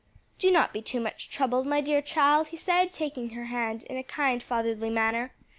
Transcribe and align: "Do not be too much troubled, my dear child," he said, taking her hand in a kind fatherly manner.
"Do 0.39 0.49
not 0.49 0.73
be 0.73 0.81
too 0.81 0.99
much 0.99 1.29
troubled, 1.29 1.67
my 1.67 1.79
dear 1.79 2.01
child," 2.01 2.47
he 2.47 2.57
said, 2.57 2.91
taking 2.91 3.29
her 3.35 3.45
hand 3.45 3.83
in 3.83 3.97
a 3.97 4.03
kind 4.03 4.41
fatherly 4.41 4.89
manner. 4.89 5.31